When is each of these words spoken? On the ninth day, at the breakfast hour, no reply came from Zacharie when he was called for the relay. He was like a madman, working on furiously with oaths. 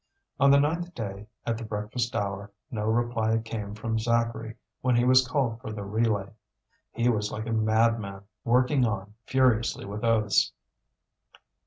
On 0.39 0.49
the 0.49 0.59
ninth 0.59 0.95
day, 0.95 1.27
at 1.45 1.59
the 1.59 1.63
breakfast 1.63 2.15
hour, 2.15 2.51
no 2.71 2.85
reply 2.85 3.37
came 3.37 3.75
from 3.75 3.99
Zacharie 3.99 4.55
when 4.81 4.95
he 4.95 5.03
was 5.05 5.27
called 5.27 5.61
for 5.61 5.71
the 5.71 5.83
relay. 5.83 6.31
He 6.89 7.07
was 7.07 7.31
like 7.31 7.45
a 7.45 7.51
madman, 7.51 8.23
working 8.43 8.83
on 8.83 9.13
furiously 9.27 9.85
with 9.85 10.03
oaths. 10.03 10.53